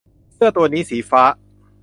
[0.33, 1.23] เสื้อตัวนี้สีฟ้า